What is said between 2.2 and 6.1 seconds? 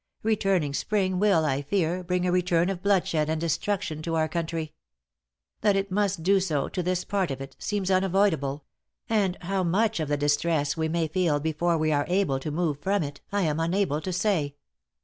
a return of bloodshed and destruction to our country. That it